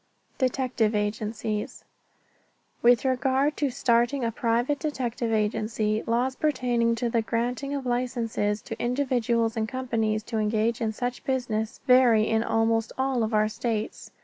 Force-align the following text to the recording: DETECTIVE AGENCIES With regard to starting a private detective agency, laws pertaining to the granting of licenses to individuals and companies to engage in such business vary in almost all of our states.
DETECTIVE 0.39 0.95
AGENCIES 0.95 1.83
With 2.81 3.05
regard 3.05 3.55
to 3.57 3.69
starting 3.69 4.25
a 4.25 4.31
private 4.31 4.79
detective 4.79 5.31
agency, 5.31 6.01
laws 6.07 6.35
pertaining 6.35 6.95
to 6.95 7.07
the 7.11 7.21
granting 7.21 7.75
of 7.75 7.85
licenses 7.85 8.63
to 8.63 8.79
individuals 8.83 9.55
and 9.55 9.69
companies 9.69 10.23
to 10.23 10.39
engage 10.39 10.81
in 10.81 10.91
such 10.91 11.23
business 11.23 11.81
vary 11.85 12.27
in 12.27 12.41
almost 12.43 12.91
all 12.97 13.21
of 13.21 13.31
our 13.31 13.47
states. 13.47 14.09